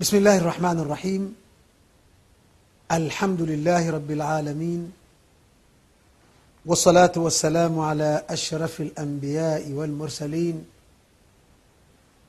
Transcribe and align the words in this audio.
بسم 0.00 0.16
الله 0.16 0.38
الرحمن 0.38 0.78
الرحيم. 0.80 1.34
الحمد 2.92 3.40
لله 3.40 3.90
رب 3.90 4.10
العالمين. 4.10 4.92
والصلاة 6.66 7.12
والسلام 7.16 7.80
على 7.80 8.24
أشرف 8.28 8.80
الأنبياء 8.80 9.72
والمرسلين 9.72 10.64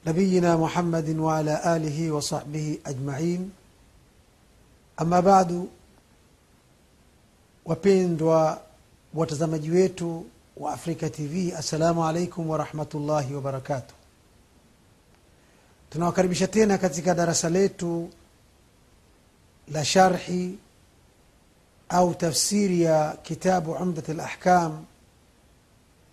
نبينا 0.08 0.56
محمد 0.58 1.10
وعلى 1.20 1.76
آله 1.76 2.12
وصحبه 2.12 2.78
أجمعين. 2.88 3.52
أما 5.02 5.20
بعد 5.20 5.68
wapendwa 7.66 8.62
watazamaji 9.14 9.72
wetu 9.72 10.26
wa 10.58 10.74
afrika 10.74 11.10
tv 11.10 11.54
assalamu 11.54 12.06
alaikum 12.08 12.50
warahmatullahi 12.50 13.34
wabarakatuh 13.36 13.96
tunawakaribisha 15.90 16.48
tena 16.48 16.78
katika 16.78 17.16
darasa 17.16 17.50
letu 17.50 18.10
la 19.72 19.86
sharhi 19.86 20.60
au 21.90 22.14
tafsiri 22.16 22.82
ya 22.82 23.18
kitabu 23.24 23.72
umdat 23.72 24.10
lahkam 24.10 24.86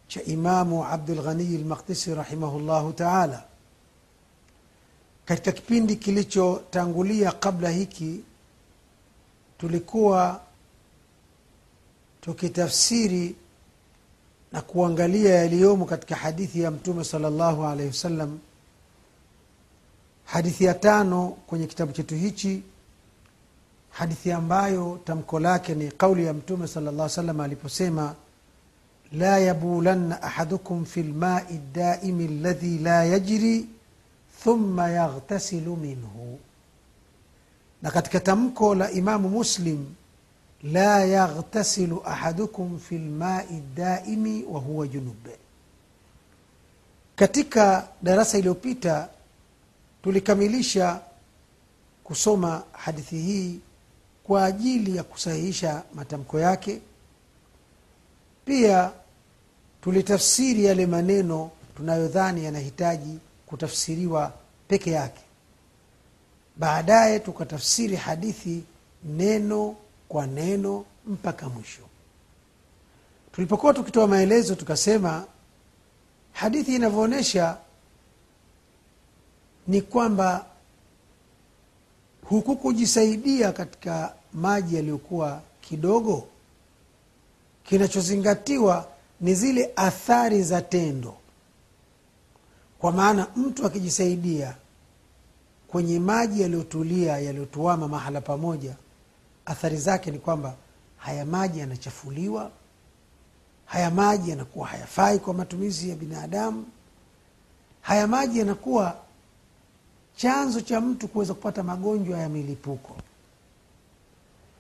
cha 0.09 0.23
imamu 0.23 0.85
abdulghaniyi 0.85 1.59
lmaqdisi 1.59 2.15
rahimahullahu 2.15 2.93
taala. 2.93 3.45
Katika 5.25 5.53
kipindi 5.53 5.97
kilichotangulia 5.97 7.33
kabla 7.33 7.71
hiki 7.71 8.21
tulikuwa 9.59 10.41
tukitafsiri 12.21 13.37
na 14.53 14.63
kuangalia 14.63 15.35
yaliyomo 15.35 15.85
katika 15.85 16.17
hadithi 16.17 16.61
ya 16.61 16.71
mtume 16.71 17.05
sala 17.05 17.31
llahu 17.31 17.65
alaihi 17.65 17.89
wasallam 17.89 18.39
hadithi 20.25 20.65
ya 20.65 20.75
tano 20.75 21.29
kwenye 21.29 21.67
kitabu 21.67 21.93
chetu 21.93 22.15
hichi 22.15 22.63
hadithi 23.91 24.33
ambayo 24.33 25.01
tamko 25.05 25.41
lake 25.41 25.75
ni 25.75 25.89
kauli 25.91 26.25
ya 26.25 26.33
mtume 26.35 26.67
sala 26.69 26.93
llah 26.93 27.09
salam 27.09 27.41
aliposema 27.41 28.15
la 29.13 29.39
yabulanna 29.39 30.23
ahadukum 30.23 30.85
fi 30.85 31.03
lmai 31.03 31.61
daimi 31.75 32.29
ladhi 32.29 32.79
la 32.79 33.05
yajri 33.05 33.67
thumma 34.45 34.91
yaghtasilu 34.91 35.77
minhu. 35.77 36.39
Na 37.83 37.91
katika 37.91 38.21
tamko 38.21 38.75
la 38.75 38.91
imamu 38.91 39.29
muslim 39.29 39.87
la 40.63 41.05
yaghtasilu 41.05 42.03
ahadukum 42.07 42.79
fi 42.79 42.99
lmai 42.99 43.63
daimi 43.77 44.45
wahuwa 44.51 44.87
junub. 44.89 45.29
Katika 47.17 47.89
darasa 48.03 48.39
iliyopita 48.39 49.09
tulikamilisha 50.05 51.01
kusoma 52.05 52.63
hadithi 52.73 53.17
hii 53.19 53.61
kwa 54.25 54.45
ajili 54.45 54.97
ya 54.97 55.03
kusahihisha 55.03 55.83
matamko 55.95 56.41
yake. 56.41 56.81
Pia 58.45 58.91
tulitafsiri 59.81 60.65
yale 60.65 60.87
maneno 60.87 61.51
tunayodhani 61.77 62.45
yanahitaji 62.45 63.19
kutafsiriwa 63.47 64.33
peke 64.69 64.91
yake. 64.91 65.21
Baadaye 66.57 67.21
tukatafsiri 67.21 67.97
hadithi 67.97 68.65
neno 69.05 69.77
kwa 70.09 70.27
neno 70.27 70.85
mpaka 71.07 71.49
mwisho. 71.49 71.83
Tulipokuwa 73.33 73.75
tukitoa 73.75 74.07
maelezo 74.07 74.55
tukasema 74.55 75.27
hadithi 76.33 76.75
inavyoonyesha 76.75 77.57
ni 79.69 79.83
kwamba 79.83 80.47
huku 82.25 82.57
kujisaidia 82.57 83.53
katika 83.53 84.15
maji 84.33 84.77
yaliyokuwa 84.77 85.41
kidogo. 85.61 86.27
Kinachozingatiwa 87.65 88.89
ni 89.21 89.35
zile 89.35 89.71
athari 89.77 90.43
za 90.43 90.63
tendo. 90.63 91.15
Kwa 92.79 92.93
maana 92.93 93.27
mtu 93.37 93.67
akijisaidia 93.67 94.55
kwenye 95.69 95.99
maji 95.99 96.43
yaliyotulia 96.43 97.19
yaliyotuama 97.19 97.89
mahala 97.89 98.21
pamoja 98.21 98.77
athari 99.47 99.77
zake 99.77 100.11
ni 100.11 100.19
kwamba 100.19 100.55
haya 100.97 101.25
maji 101.27 101.59
yanachafuliwa 101.59 102.51
haya 103.67 103.91
maji 103.91 104.31
yanakuwa 104.31 104.67
hayafai 104.67 105.19
kwa 105.19 105.35
matumizi 105.35 105.91
ya 105.91 105.97
binadamu 105.97 106.67
haya 107.81 108.07
maji 108.07 108.39
yanakuwa 108.39 108.97
chanzo 110.17 110.61
cha 110.61 110.81
mtu 110.81 111.09
kuweza 111.09 111.35
kupata 111.35 111.63
magonjwa 111.63 112.19
ya 112.19 112.29
milipuko. 112.29 112.97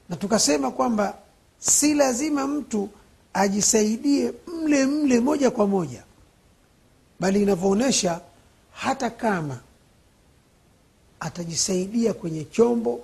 Na 0.08 0.16
tukasema 0.16 0.70
kwamba 0.70 1.18
si 1.58 1.94
lazima 1.94 2.46
mtu 2.46 2.88
ajisaidie 3.34 4.32
mle 4.62 4.86
mle 4.86 5.20
moja 5.20 5.50
kwa 5.50 5.66
moja 5.66 6.02
bali 7.20 7.42
inavyoonyesha 7.42 8.20
hata 8.72 9.10
kama 9.10 9.60
atajisaidia 11.20 12.14
kwenye 12.14 12.44
chombo 12.44 13.00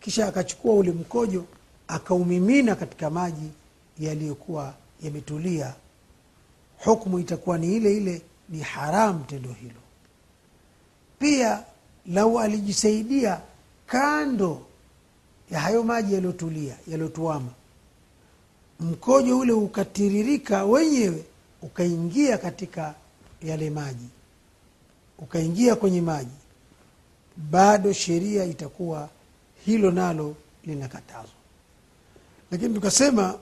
kisha 0.00 0.26
akachukua 0.28 0.74
ule 0.74 0.92
mkojo 0.92 1.44
akaumimina 1.88 2.74
katika 2.74 3.10
maji 3.10 3.50
yaliyokuwa 3.98 4.74
yametulia 5.02 5.74
hukmu 6.84 7.18
itakuwa 7.18 7.58
ni 7.58 7.76
ile 7.76 7.96
ile 7.96 8.22
ni 8.48 8.60
haramu 8.60 9.24
tendo 9.24 9.52
hilo 9.52 9.80
pia 11.18 11.62
lau 12.06 12.40
alijisaidia 12.40 13.40
kando 13.86 14.62
ya 15.50 15.60
hayo 15.60 15.82
maji 15.82 16.14
yaliyotulia 16.14 16.76
yaliyotuama. 16.88 17.50
Mkojo 18.80 19.38
ule 19.38 19.52
ukatiririka 19.52 20.64
wenyewe 20.64 21.24
ukaingia 21.62 22.38
katika 22.38 22.94
yale 23.42 23.70
maji 23.70 24.06
ukaingia 25.18 25.76
kwenye 25.76 26.00
maji. 26.00 26.30
Bado 27.36 27.92
sheria 27.92 28.44
itakuwa 28.44 29.08
hilo 29.64 29.90
nalo 29.90 30.36
linakatazwa. 30.64 31.30
Lakini 32.50 32.74
tukasema 32.74 33.34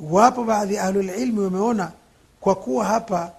wapo 0.00 0.44
baadhi 0.44 0.74
ya 0.74 0.82
ahlulilmi 0.84 1.40
wameona 1.40 1.92
kwa 2.40 2.54
kuwa 2.54 2.84
hapa 2.84 3.32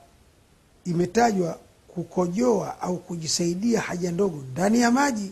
imetajwa 0.85 1.59
kukojoa 1.95 2.81
au 2.81 2.97
kujisaidia 2.97 3.81
haja 3.81 4.11
ndogo 4.11 4.43
ndani 4.51 4.79
ya 4.81 4.91
maji 4.91 5.31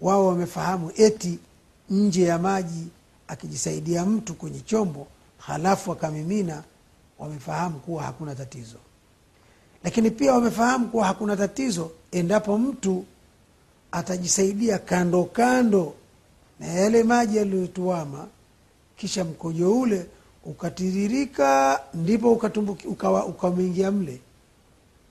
wao 0.00 0.26
wamefahamu 0.26 0.90
eti 0.96 1.38
nje 1.90 2.22
ya 2.22 2.38
maji 2.38 2.86
akijisaidia 3.28 4.04
mtu 4.06 4.34
kwenye 4.34 4.60
chombo 4.60 5.06
halafu 5.38 5.92
akamimina 5.92 6.62
wamefahamu 7.18 7.78
kuwa 7.78 8.02
hakuna 8.02 8.34
tatizo. 8.34 8.76
Lakini 9.84 10.10
pia 10.10 10.32
wamefahamu 10.32 10.88
kuwa 10.88 11.06
hakuna 11.06 11.36
tatizo 11.36 11.90
endapo 12.12 12.58
mtu 12.58 13.04
atajisaidia 13.92 14.78
kando 14.78 15.24
kando 15.24 15.94
na 16.60 16.66
yale 16.66 17.02
maji 17.02 17.36
yaliyotuama 17.36 18.26
kisha 18.96 19.24
mkojo 19.24 19.72
ule 19.80 20.06
ukatiririka 20.44 21.80
ndipo 21.94 22.32
ukameingia 23.28 23.90
mle 23.90 24.20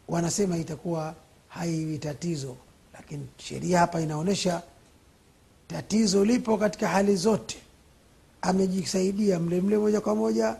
wanasema 0.07 0.57
itakuwa 0.57 1.15
haiwi 1.47 1.97
tatizo 1.97 2.55
lakini 2.93 3.27
sheria 3.37 3.79
hapa 3.79 4.01
inaonyesha 4.01 4.61
tatizo 5.67 6.25
lipo 6.25 6.57
katika 6.57 6.87
hali 6.87 7.15
zote. 7.15 7.57
Amejisaidia 8.41 9.39
mle 9.39 9.61
mle 9.61 9.77
moja 9.77 10.01
kwa 10.01 10.15
moja 10.15 10.55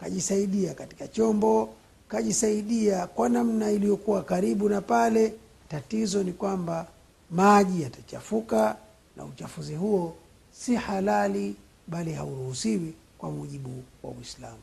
kajisaidia 0.00 0.74
katika 0.74 1.08
chombo 1.08 1.68
kajisaidia 2.08 3.06
kwa 3.06 3.28
namna 3.28 3.70
iliyokuwa 3.70 4.22
karibu 4.22 4.68
na 4.68 4.80
pale. 4.80 5.34
Tatizo 5.68 6.22
ni 6.22 6.32
kwamba 6.32 6.86
maji 7.30 7.82
yatachafuka 7.82 8.76
na 9.16 9.24
uchafuzi 9.24 9.74
huo 9.74 10.14
si 10.52 10.74
halali 10.74 11.56
bali 11.86 12.12
hauruhusiwi 12.12 12.94
kwa 13.18 13.30
mujibu 13.30 13.82
wa 14.02 14.10
uislamu. 14.10 14.58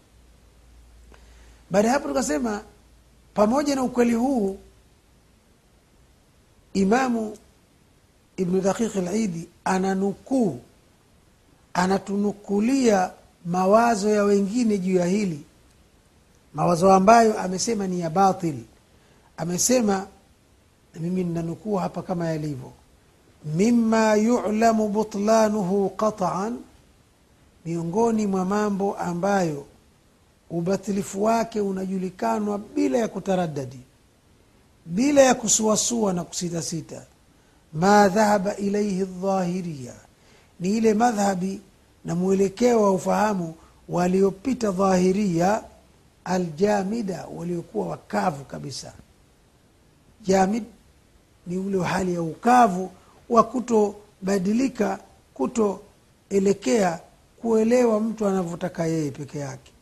Baada 1.71 1.87
ya 1.87 1.93
hapo 1.93 2.07
tukasema 2.07 2.61
pamoja 3.33 3.75
na 3.75 3.83
ukweli 3.83 4.13
huu 4.13 4.57
imamu 6.73 7.37
ibnu 8.37 8.61
daqiqi 8.61 9.01
lidi 9.01 9.47
ananukuu 9.65 10.59
anatunukulia 11.73 13.11
mawazo 13.45 14.09
ya 14.09 14.23
wengine 14.23 14.77
juu 14.77 14.95
ya 14.95 15.05
hili. 15.05 15.43
Mawazo 16.53 16.93
ambayo 16.93 17.39
amesema 17.39 17.87
ni 17.87 17.99
ya 17.99 18.09
batil. 18.09 18.55
Amesema 19.37 20.07
mimi 20.99 21.23
ninanukuu 21.23 21.75
hapa 21.75 22.01
kama 22.01 22.27
yalivyo 22.27 22.71
mima 23.55 24.15
yulamu 24.15 24.89
butlanuhu 24.89 25.89
qataan 25.89 26.57
miongoni 27.65 28.27
mwa 28.27 28.45
mambo 28.45 28.97
ambayo 28.97 29.65
ubatilifu 30.53 31.23
wake 31.23 31.61
unajulikanwa 31.61 32.57
bila 32.57 32.97
ya 32.97 33.07
kutaradadi 33.07 33.79
bila 34.85 35.21
ya 35.21 35.35
kusuasua 35.35 36.13
na 36.13 36.23
kusitasita. 36.23 37.05
Ma 37.73 38.09
dhahaba 38.09 38.55
ilaihi 38.55 39.03
dhahiriya 39.03 39.93
ni 40.59 40.77
ile 40.77 40.93
madhhabi 40.93 41.61
na 42.05 42.15
mwelekeo 42.15 42.81
wa 42.83 42.91
ufahamu 42.91 43.55
waliopita 43.89 44.71
dhahiria 44.71 45.63
aljamida 46.25 47.25
waliokuwa 47.35 47.87
wakavu 47.87 48.43
kabisa. 48.45 48.93
Jamid 50.21 50.63
ni 51.47 51.57
ule 51.57 51.83
hali 51.83 52.13
ya 52.13 52.21
ukavu 52.21 52.91
wa 53.29 53.43
kutobadilika 53.43 54.99
kutoelekea 55.33 56.99
kuelewa 57.41 57.99
mtu 57.99 58.27
anavyotaka 58.27 58.85
yeye 58.85 59.11
peke 59.11 59.39
yake 59.39 59.72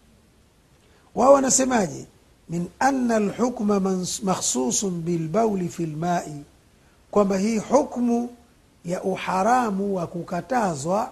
wao 1.15 1.33
wanasemaje? 1.33 2.05
Min 2.49 2.67
anna 2.79 3.19
lhukma 3.19 3.79
makhsusun 4.23 5.01
bilbauli 5.01 5.69
fi 5.69 5.85
lmai 5.85 6.43
kwamba 7.11 7.37
hii 7.37 7.57
hukmu 7.57 8.29
ya 8.85 9.03
uharamu 9.03 9.95
wa 9.95 10.07
kukatazwa 10.07 11.11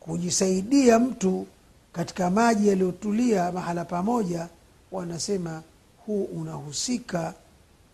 kujisaidia 0.00 0.98
mtu 0.98 1.46
katika 1.92 2.30
maji 2.30 2.68
yaliyotulia 2.68 3.52
mahala 3.52 3.84
pamoja 3.84 4.48
wanasema 4.92 5.62
huu 6.06 6.24
unahusika 6.24 7.34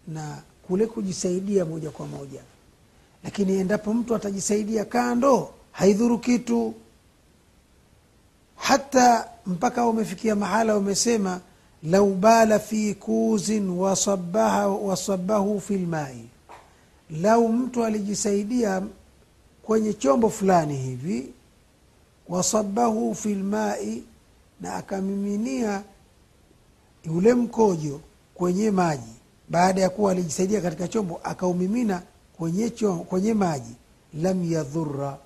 na 0.09 0.43
kule 0.67 0.87
kujisaidia 0.87 1.65
moja 1.65 1.91
kwa 1.91 2.07
moja. 2.07 2.41
Lakini 3.25 3.53
endapo 3.59 3.95
mtu 3.95 4.15
atajisaidia 4.15 4.85
kando 4.85 5.51
haidhuru 5.73 6.19
kitu 6.19 6.75
hata 8.57 9.29
mpaka 9.47 9.87
umefikia 9.87 10.35
mahala 10.37 10.77
umesema 10.77 11.41
lau 11.83 12.15
bala 12.15 12.59
fi 12.59 12.95
kuzin 12.95 13.69
wasabahu, 13.71 15.61
fi 15.61 15.77
lmai 15.79 16.25
lau 17.11 17.49
mtu 17.49 17.85
alijisaidia 17.85 18.83
kwenye 19.63 19.93
chombo 19.93 20.29
fulani 20.31 20.77
hivi 20.77 21.33
wasabahu 22.29 23.15
fi 23.15 23.35
lmai 23.35 24.03
na 24.61 24.75
akamiminia 24.75 25.83
yule 27.05 27.35
mkojo 27.35 28.01
kwenye 28.35 28.71
maji. 28.71 29.13
Baada 29.49 29.81
ya 29.83 29.91
kuwa 29.91 30.13
alijisaidia 30.13 30.61
katika 30.61 30.89
chombo 30.89 31.21
akaumimina 31.25 32.03
kwenye, 32.37 32.71
kwenye 33.09 33.35
maji. 33.35 33.73
Lam 34.15 34.53
yadhura 34.53 35.19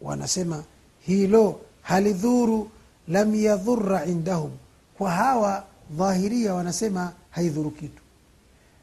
wanasema 0.00 0.64
hilo 1.00 1.60
halidhuru 1.82 2.70
lam 3.08 3.34
yadhura 3.34 4.04
indahum. 4.06 4.50
Kwa 4.98 5.10
hawa 5.10 5.64
dhahiria 5.90 6.54
wanasema 6.54 7.12
haidhuru 7.30 7.70
kitu. 7.70 8.02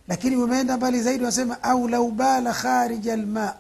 Lakini 0.08 0.36
wameenda 0.36 0.78
mbali 0.78 1.02
zaidi 1.02 1.24
wanasema 1.24 1.64
au 1.64 1.88
lau 1.88 2.12
bala 2.12 2.54
kharija 2.54 3.16
lma 3.18 3.54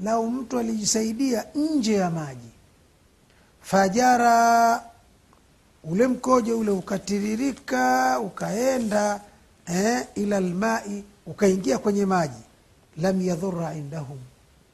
lau 0.00 0.30
mtu 0.30 0.58
alijisaidia 0.58 1.44
nje 1.54 1.94
ya 1.94 2.10
maji. 2.10 2.48
Fajara 3.62 4.82
ule 5.84 6.06
mkojo 6.06 6.58
ule 6.58 6.70
ukatiririka 6.70 8.20
ukaenda 8.20 9.20
eh, 9.66 10.06
ila 10.14 10.40
lmai 10.40 11.04
ukaingia 11.26 11.78
kwenye 11.78 12.06
maji. 12.06 12.42
Lam 12.96 13.20
yadhura 13.22 13.74
indahum. 13.74 14.18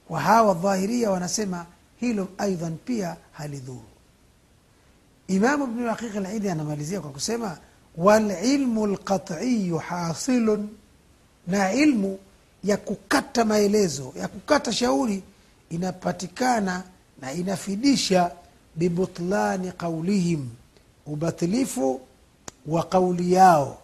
Kwa 0.08 0.20
hawa 0.20 0.54
dhahiria 0.54 1.10
wanasema 1.10 1.66
hilo 2.00 2.28
aidan 2.38 2.76
pia 2.84 3.16
halidhuru. 3.32 3.84
Imamu 5.28 5.66
bnu 5.66 5.88
haqiq 5.88 6.14
lidi 6.14 6.48
anamalizia 6.48 7.00
kwa 7.00 7.10
kusema 7.10 7.58
walilmu 7.96 8.86
lqatiyu 8.86 9.78
hasilun 9.78 10.68
na 11.46 11.72
ilmu 11.72 12.18
ya 12.64 12.76
kukata 12.76 13.44
maelezo 13.44 14.12
ya 14.16 14.28
kukata 14.28 14.72
shauri 14.72 15.22
inapatikana 15.70 16.82
na 17.20 17.32
inafidisha 17.32 18.30
bibutlani 18.76 19.72
qaulihim 19.72 20.48
ubatilifu 21.06 22.00
wa 22.66 22.82
qauli 22.84 23.32
yao. 23.32 23.78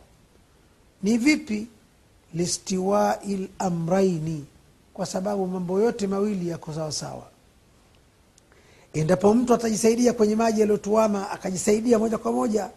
Ni 1.03 1.19
vipi? 1.19 1.67
Listiwai 2.35 3.49
lamraini 3.61 4.45
kwa 4.95 5.07
sababu 5.07 5.47
mambo 5.47 5.81
yote 5.81 6.07
mawili 6.07 6.49
yako 6.49 6.75
sawasawa 6.75 7.27
endapo 8.93 9.35
mtu 9.35 9.55
atajisaidia 9.55 10.13
kwenye 10.13 10.37
maji 10.37 10.61
yaliyotuama 10.61 11.31
akajisaidia 11.31 11.99
moja 11.99 12.19
kwa 12.19 12.33
moja 12.33 12.71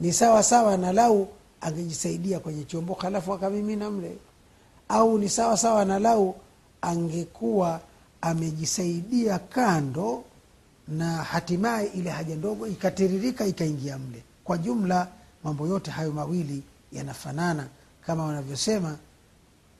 ni 0.00 0.12
sawa 0.12 0.42
sawa 0.42 0.76
na 0.76 0.92
lau 0.92 1.28
angejisaidia 1.60 2.40
kwenye 2.40 2.64
chombo 2.64 2.94
halafu 2.94 3.32
akamimina 3.34 3.90
mle. 3.90 4.16
Au 4.88 5.18
ni 5.18 5.28
sawa 5.28 5.56
sawa 5.56 5.84
na 5.84 5.98
lau 5.98 6.34
angekuwa 6.82 7.80
amejisaidia 8.20 9.38
kando 9.38 10.24
na 10.88 11.16
hatimaye 11.16 11.86
ile 11.86 12.10
haja 12.10 12.36
ndogo 12.36 12.66
ikatiririka 12.66 13.46
ikaingia 13.46 13.98
mle. 13.98 14.22
Kwa 14.44 14.58
jumla 14.58 15.08
mambo 15.44 15.66
yote 15.66 15.90
hayo 15.90 16.12
mawili 16.12 16.62
yanafanana 16.92 17.66
kama 18.06 18.24
wanavyosema 18.24 18.96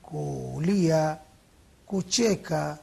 kulia 0.03 1.17
kucheka 1.85 2.77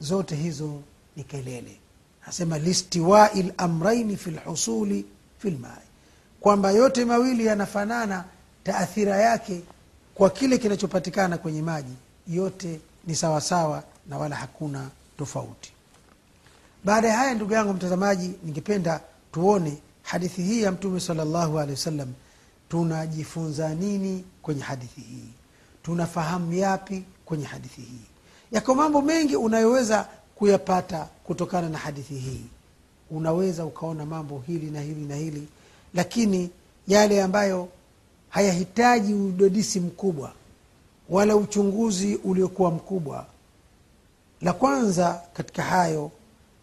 zote 0.00 0.36
hizo 0.36 0.80
ni 1.16 1.24
kelele 1.24 1.76
nasema 2.26 2.58
listiwai 2.58 3.52
lamraini 3.58 4.16
fi 4.16 4.30
lhusuli 4.30 5.06
fi 5.38 5.50
lmai 5.50 5.84
kwamba 6.40 6.70
yote 6.70 7.04
mawili 7.04 7.46
yanafanana 7.46 8.24
taathira 8.64 9.16
yake 9.16 9.60
kwa 10.14 10.30
kile 10.30 10.58
kinachopatikana 10.58 11.38
kwenye 11.38 11.62
maji 11.62 11.92
yote 12.28 12.80
ni 13.06 13.14
sawasawa 13.16 13.82
na 14.08 14.18
wala 14.18 14.36
hakuna 14.36 14.88
tofauti. 15.18 15.72
Baada 16.84 17.08
ya 17.08 17.16
haya 17.16 17.34
ndugu 17.34 17.52
yangu 17.52 17.72
mtazamaji 17.74 18.32
ningependa 18.44 19.00
tuone 19.32 19.78
hadithi 20.02 20.42
hii 20.42 20.62
ya 20.62 20.72
mtume 20.72 21.00
salllahu 21.00 21.58
alehi 21.58 21.72
wasallam. 21.78 22.12
Tunajifunza 22.68 23.68
nini 23.74 24.24
kwenye 24.42 24.62
hadithi 24.62 25.00
hii? 25.00 25.28
Tunafahamu 25.82 26.52
yapi 26.52 27.04
kwenye 27.24 27.44
hadithi 27.44 27.80
hii? 27.80 28.04
Yako 28.52 28.74
mambo 28.74 29.02
mengi 29.02 29.36
unayoweza 29.36 30.08
kuyapata 30.34 31.08
kutokana 31.24 31.68
na 31.68 31.78
hadithi 31.78 32.14
hii. 32.14 32.44
Unaweza 33.10 33.64
ukaona 33.64 34.06
mambo 34.06 34.42
hili 34.46 34.70
na 34.70 34.80
hili 34.80 35.00
na 35.06 35.16
hili 35.16 35.48
lakini 35.94 36.50
yale 36.88 37.22
ambayo 37.22 37.68
hayahitaji 38.28 39.14
udadisi 39.14 39.80
mkubwa 39.80 40.32
wala 41.08 41.36
uchunguzi 41.36 42.16
uliokuwa 42.16 42.70
mkubwa 42.70 43.26
la 44.42 44.52
kwanza 44.52 45.22
katika 45.32 45.62
hayo 45.62 46.10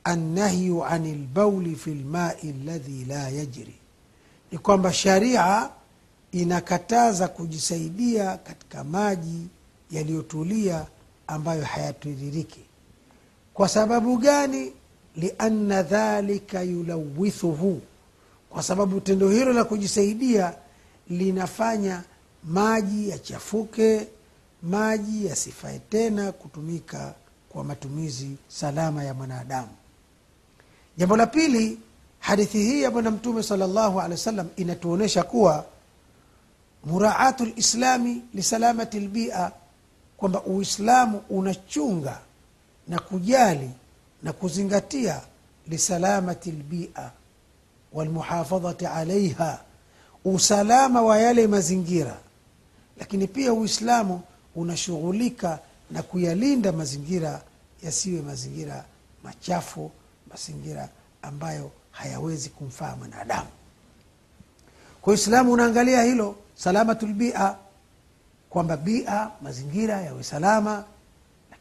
annahyu 0.04 0.86
ani 0.86 1.12
lbauli 1.14 1.76
fi 1.76 1.92
lmai 1.94 2.54
ladhi 2.66 3.06
la 3.06 3.30
yajri. 3.30 3.76
Ni 4.52 4.58
kwamba 4.58 4.94
sharia 4.94 5.70
inakataza 6.32 7.28
kujisaidia 7.28 8.38
katika 8.38 8.84
maji 8.84 9.48
yaliyotulia 9.92 10.86
ambayo 11.28 11.64
hayatiririki 11.66 12.60
kwa 13.54 13.70
sababu 13.70 14.18
gani? 14.18 14.74
Lianna 15.16 15.84
dhalika 15.84 16.62
yulawithuhu. 16.62 17.82
Kwa 18.50 18.64
sababu 18.64 19.00
tendo 19.02 19.30
hilo 19.30 19.54
la 19.54 19.64
kujisaidia 19.64 20.54
linafanya 21.10 22.04
maji 22.44 23.10
yachafuke 23.10 24.08
maji 24.64 25.26
yasifae 25.26 25.80
tena 25.90 26.32
kutumika 26.32 27.14
kwa 27.50 27.64
matumizi 27.64 28.32
salama 28.48 29.04
ya 29.04 29.14
mwanadamu. 29.14 29.68
Jambo 30.98 31.18
la 31.18 31.28
pili 31.28 31.80
hadithi 32.20 32.58
hii 32.58 32.82
ya 32.82 32.92
bwana 32.92 33.12
mtume 33.12 33.44
salllahu 33.44 34.00
alehi 34.00 34.12
wa 34.12 34.18
sallam 34.18 34.48
inatuonyesha 34.56 35.24
kuwa 35.24 35.66
muraatu 36.86 37.46
lislami 37.46 38.22
lisalamati 38.34 39.00
lbia 39.00 39.52
kwamba 40.18 40.42
uislamu 40.44 41.22
unachunga 41.30 42.20
na 42.88 43.00
kujali 43.00 43.70
na 44.24 44.34
kuzingatia 44.34 45.22
lisalamati 45.68 46.52
lbia 46.52 47.12
walmuhafadhati 47.94 48.86
alaiha 48.86 49.60
usalama 50.26 51.02
wa 51.02 51.18
yale 51.20 51.48
mazingira. 51.48 52.18
Lakini 53.00 53.28
pia 53.28 53.54
uislamu 53.54 54.22
unashughulika 54.56 55.60
na 55.92 56.04
kuyalinda 56.04 56.72
mazingira 56.72 57.42
yasiwe 57.84 58.22
mazingira 58.22 58.86
machafu 59.24 59.92
mazingira 60.32 60.90
ambayo 61.22 61.72
hayawezi 61.92 62.50
kumfaa 62.50 62.96
mwanadamu. 62.96 63.50
Kwa 65.02 65.12
uislamu 65.14 65.52
unaangalia 65.52 66.04
hilo 66.04 66.36
salamatulbia 66.56 67.56
kwamba 68.50 68.78
bia 68.78 69.30
mazingira 69.42 70.02
yawe 70.02 70.24
salama 70.24 70.84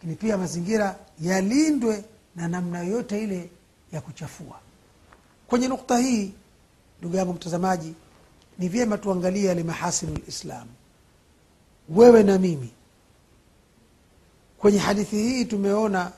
lakini 0.01 0.17
pia 0.17 0.39
mazingira 0.39 0.99
yalindwe 1.21 2.05
na 2.37 2.49
namna 2.49 2.79
yoyote 2.83 3.23
ile 3.25 3.51
ya 3.93 4.01
kuchafua. 4.01 4.61
Kwenye 5.47 5.69
nukta 5.69 5.99
hii 5.99 6.33
ndugu 7.01 7.17
yangu 7.17 7.33
mtazamaji 7.33 7.95
ni 8.59 8.69
vyema 8.69 8.99
tuangalie 8.99 9.45
yale 9.45 9.63
mahasinu 9.63 10.19
lislam 10.27 10.67
wewe 11.89 12.23
na 12.23 12.39
mimi. 12.39 12.71
Kwenye 14.59 14.79
hadithi 14.79 15.17
hii 15.17 15.45
tumeona 15.45 16.13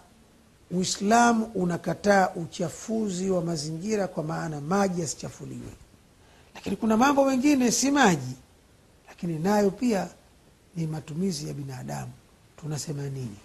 uislamu 0.70 1.44
unakataa 1.54 2.28
uchafuzi 2.34 3.30
wa 3.30 3.42
mazingira 3.42 4.08
kwa 4.08 4.22
maana 4.24 4.60
maji 4.60 5.00
yasichafuliwe. 5.00 5.72
Lakini 6.54 6.76
kuna 6.76 6.96
mambo 6.96 7.24
mengine 7.24 7.70
si 7.70 7.90
maji 7.90 8.34
lakini 9.08 9.38
nayo 9.38 9.70
pia 9.70 10.08
ni 10.76 10.86
matumizi 10.86 11.48
ya 11.48 11.54
binadamu. 11.54 12.12
Tunasema 12.60 13.02
nini 13.02 13.36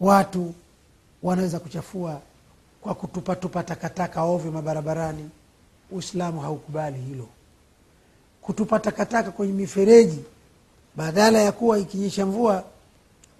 watu 0.00 0.54
wanaweza 1.22 1.60
kuchafua 1.60 2.20
kwa 2.80 2.94
kutupatupa 2.94 3.62
takataka 3.62 4.22
ovyo 4.22 4.52
mabarabarani. 4.52 5.30
Uislamu 5.90 6.40
haukubali 6.40 7.00
hilo. 7.00 7.28
Kutupa 8.42 8.78
takataka 8.80 9.30
kwenye 9.30 9.52
mifereji 9.52 10.24
badala 10.96 11.38
ya 11.38 11.52
kuwa 11.52 11.78
ikinyesha 11.78 12.26
mvua 12.26 12.64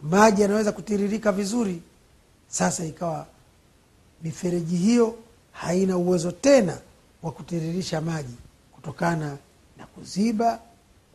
maji 0.02 0.42
yanaweza 0.42 0.72
kutiririka 0.72 1.32
vizuri. 1.32 1.82
Sasa 2.48 2.84
ikawa 2.84 3.26
mifereji 4.22 4.76
hiyo 4.76 5.14
haina 5.52 5.96
uwezo 5.96 6.32
tena 6.32 6.78
wa 7.22 7.32
kutiririsha 7.32 8.00
maji 8.00 8.34
kutokana 8.72 9.36
na 9.78 9.86
kuziba. 9.86 10.60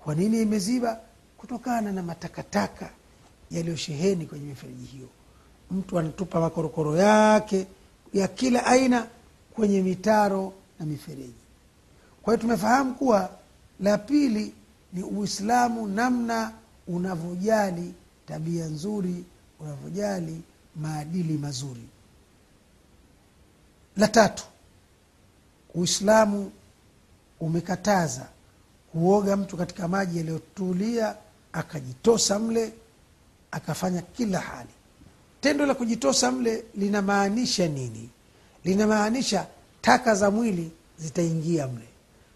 Kwa 0.04 0.16
nini 0.16 0.42
imeziba? 0.42 1.00
Kutokana 1.38 1.92
na 1.92 2.04
matakataka 2.04 2.90
yaliyosheheni 3.52 4.26
kwenye 4.26 4.46
mifereji 4.46 4.86
hiyo 4.86 5.08
mtu 5.72 6.00
anatupa 6.00 6.40
makorokoro 6.42 6.98
yake 6.98 7.68
ya 8.14 8.28
kila 8.28 8.66
aina 8.66 9.08
kwenye 9.54 9.82
mitaro 9.82 10.54
na 10.80 10.86
mifereji. 10.86 11.34
Kwa 12.22 12.34
hiyo 12.34 12.42
tumefahamu 12.42 12.96
kuwa 12.96 13.30
la 13.80 13.98
pili 13.98 14.54
ni 14.94 15.04
uislamu 15.04 15.88
namna 15.88 16.52
unavyojali 16.88 17.94
tabia 18.28 18.66
nzuri 18.66 19.24
unavyojali 19.60 20.42
maadili 20.76 21.38
mazuri. 21.38 21.84
La 23.98 24.08
tatu 24.08 24.44
uislamu 25.76 26.52
umekataza 27.40 28.28
kuoga 28.92 29.38
mtu 29.38 29.58
katika 29.58 29.88
maji 29.88 30.18
yaliyotulia 30.18 31.16
akajitosa 31.54 32.40
mle 32.40 32.74
akafanya 33.52 34.02
kila 34.02 34.40
hali 34.40 34.70
tendo 35.42 35.66
la 35.66 35.74
kujitosa 35.74 36.32
mle 36.32 36.64
linamaanisha 36.76 37.68
nini? 37.68 38.10
Linamaanisha 38.64 39.48
taka 39.82 40.16
za 40.16 40.32
mwili 40.32 40.72
zitaingia 40.98 41.68
mle. 41.68 41.88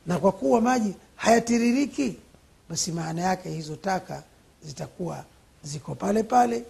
Na 0.06 0.20
kwa 0.20 0.32
kuwa 0.32 0.62
maji 0.62 0.94
hayatiririki 1.16 2.16
basi 2.70 2.92
maana 2.92 3.22
yake 3.22 3.50
hizo 3.50 3.76
taka 3.76 4.24
zitakuwa 4.66 5.26
ziko 5.64 5.96
pale 5.96 6.24
pale 6.24 6.64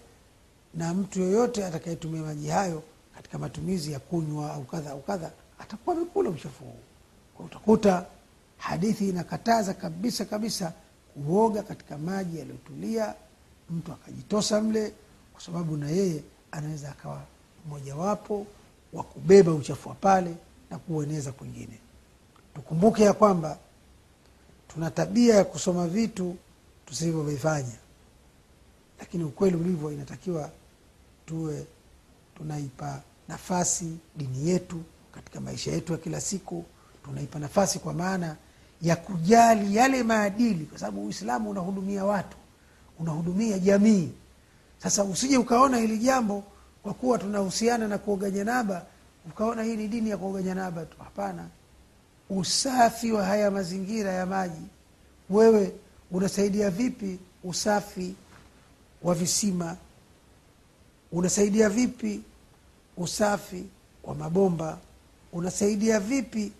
na 0.73 0.93
mtu 0.93 1.19
yoyote 1.21 1.65
atakayetumia 1.65 2.21
maji 2.21 2.47
hayo 2.47 2.83
katika 3.15 3.37
matumizi 3.37 3.91
ya 3.91 3.99
kunywa 3.99 4.53
au 4.53 4.63
kadha 4.63 4.91
au 4.91 5.01
kadha 5.01 5.31
atakuwa 5.59 5.95
amekula 5.95 6.29
uchafu 6.29 6.63
huu. 6.63 7.45
Utakuta 7.45 8.05
hadithi 8.57 9.09
inakataza 9.09 9.73
kabisa 9.73 10.25
kabisa 10.25 10.73
kuoga 11.13 11.63
katika 11.63 11.97
maji 11.97 12.39
yaliyotulia 12.39 13.13
mtu 13.69 13.91
akajitosa 13.91 14.61
mle 14.61 14.93
kwa 15.33 15.41
sababu 15.41 15.77
na 15.77 15.89
yeye 15.89 16.23
anaweza 16.51 16.91
akawa 16.91 17.21
mmojawapo 17.67 18.47
wa 18.93 19.03
kubeba 19.03 19.51
uchafu 19.53 19.89
wa 19.89 19.95
pale 19.95 20.35
na 20.69 20.77
kuueneza 20.77 21.31
kwingine. 21.31 21.79
Tukumbuke 22.55 23.03
ya 23.03 23.13
kwamba 23.13 23.57
tuna 24.67 24.91
tabia 24.91 25.35
ya 25.35 25.43
kusoma 25.43 25.87
vitu 25.87 26.35
tusivyovifanya. 26.85 27.77
Lakini 28.99 29.23
ukweli 29.23 29.55
ulivyo 29.55 29.91
inatakiwa 29.91 30.49
tuwe 31.25 31.65
tunaipa 32.37 33.01
nafasi 33.27 33.97
dini 34.15 34.49
yetu 34.49 34.83
katika 35.11 35.41
maisha 35.41 35.71
yetu 35.71 35.91
ya 35.91 35.97
kila 35.97 36.21
siku. 36.21 36.65
Tunaipa 37.05 37.39
nafasi 37.39 37.79
kwa 37.79 37.93
maana 37.93 38.35
ya 38.81 38.95
kujali 38.95 39.75
yale 39.75 40.03
maadili 40.03 40.65
kwa 40.65 40.79
sababu 40.79 41.05
uislamu 41.05 41.49
unahudumia 41.49 42.05
watu 42.05 42.37
unahudumia 42.99 43.59
jamii 43.59 44.09
sasa 44.83 45.03
usije 45.03 45.37
ukaona 45.37 45.77
hili 45.77 45.97
jambo 45.97 46.43
kwa 46.83 46.93
kuwa 46.93 47.17
tunahusiana 47.17 47.87
na 47.87 47.97
kuoga 47.97 48.29
janaba 48.29 48.85
ukaona 49.25 49.63
hii 49.63 49.75
ni 49.75 49.87
dini 49.87 50.09
ya 50.09 50.17
kuoga 50.17 50.41
janaba 50.41 50.85
tu. 50.85 50.97
Hapana. 51.03 51.47
Usafi 52.29 53.11
wa 53.11 53.25
haya 53.25 53.51
mazingira 53.51 54.11
ya 54.11 54.25
maji. 54.25 54.61
Wewe 55.29 55.71
unasaidia 56.11 56.69
vipi 56.69 57.19
usafi 57.43 58.15
wa 59.03 59.15
visima? 59.15 59.77
Unasaidia 61.11 61.69
vipi 61.69 62.21
usafi 62.97 63.63
wa 64.03 64.15
mabomba? 64.15 64.77
Unasaidia 65.33 65.99
vipi 65.99 66.51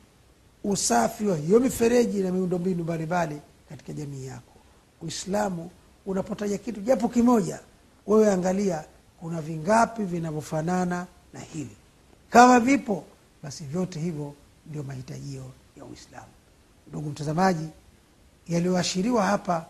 usafi 0.64 1.26
wa 1.26 1.38
hiyo 1.38 1.60
mifereji 1.60 2.20
na 2.20 2.32
miundombinu 2.32 2.84
mbalimbali 2.84 3.42
katika 3.70 3.94
jamii 3.94 4.26
yako? 4.26 4.54
Uislamu 5.02 5.70
unapotaja 6.06 6.58
kitu 6.58 6.82
japo 6.82 7.10
kimoja 7.10 7.60
wewe 8.08 8.32
angalia 8.32 8.84
kuna 9.20 9.42
vingapi 9.42 10.04
vinavyofanana 10.04 11.08
na 11.34 11.40
hili 11.40 11.78
kama 12.30 12.60
vipo 12.60 13.04
basi 13.44 13.64
vyote 13.64 14.00
hivyo 14.00 14.34
ndio 14.66 14.84
mahitajio 14.84 15.44
ya 15.78 15.86
uislamu. 15.86 16.28
Ndugu 16.88 17.10
mtazamaji 17.10 17.68
yaliyoashiriwa 18.48 19.26
hapa 19.26 19.66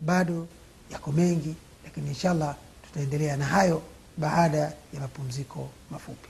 bado 0.00 0.46
yako 0.90 1.12
mengi 1.12 1.54
lakini 1.84 2.08
inshallah 2.08 2.56
tutaendelea 2.82 3.36
na 3.36 3.44
hayo 3.44 3.82
baada 4.16 4.58
ya 4.58 5.00
mapumziko 5.00 5.68
mafupi 5.90 6.28